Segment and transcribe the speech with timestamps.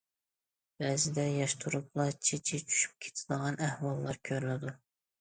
[0.79, 4.79] بەزىدە ياش تۇرۇپلا چېچى چۈشۈپ كېتىدىغان ئەھۋاللار كۆرۈلىدۇ.